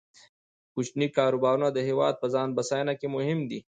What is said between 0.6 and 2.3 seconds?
کوچني کاروبارونه د هیواد په